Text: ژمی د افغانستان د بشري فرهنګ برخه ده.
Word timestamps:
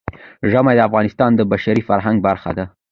ژمی 0.51 0.73
د 0.75 0.79
افغانستان 0.87 1.31
د 1.35 1.41
بشري 1.51 1.81
فرهنګ 1.89 2.17
برخه 2.27 2.51
ده. 2.57 2.65